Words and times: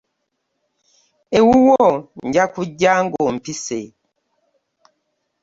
Ewuwo 1.37 1.83
nja 2.25 2.45
kujja 2.53 2.93
ng'ompise. 3.03 3.81